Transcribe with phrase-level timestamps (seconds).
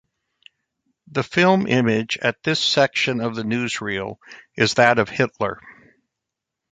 [1.11, 4.17] The film image at this section of the newsreel
[4.55, 5.61] is that of Hitler.